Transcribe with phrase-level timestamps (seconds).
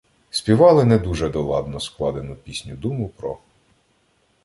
[0.29, 3.37] Співали не дуже доладно складену пісню-думу про.